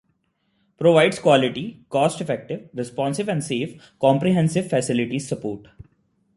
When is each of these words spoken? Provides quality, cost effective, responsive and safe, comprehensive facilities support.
Provides 0.79 1.19
quality, 1.19 1.85
cost 1.91 2.21
effective, 2.21 2.69
responsive 2.73 3.29
and 3.29 3.43
safe, 3.43 3.79
comprehensive 3.99 4.67
facilities 4.67 5.27
support. 5.27 5.67